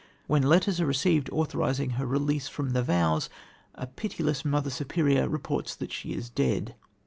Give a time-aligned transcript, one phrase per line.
[0.25, 3.29] When letters are received authorising her release from the vows,
[3.75, 6.73] a pitiless mother superior reports that she is dead.